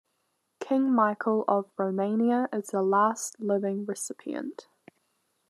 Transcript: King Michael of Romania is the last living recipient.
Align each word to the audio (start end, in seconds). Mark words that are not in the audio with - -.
King 0.59 0.91
Michael 0.91 1.45
of 1.47 1.69
Romania 1.77 2.49
is 2.51 2.69
the 2.69 2.81
last 2.81 3.39
living 3.39 3.85
recipient. 3.85 4.65